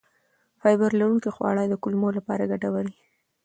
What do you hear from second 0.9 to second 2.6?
لرونکي خواړه د کولمو لپاره